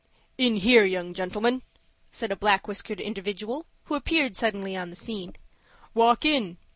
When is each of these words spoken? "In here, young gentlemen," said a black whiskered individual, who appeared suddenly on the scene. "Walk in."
"In 0.35 0.55
here, 0.55 0.83
young 0.83 1.13
gentlemen," 1.13 1.61
said 2.09 2.31
a 2.31 2.35
black 2.35 2.67
whiskered 2.67 2.99
individual, 2.99 3.67
who 3.83 3.93
appeared 3.93 4.35
suddenly 4.35 4.75
on 4.75 4.89
the 4.89 4.95
scene. 4.95 5.35
"Walk 5.93 6.25
in." 6.25 6.57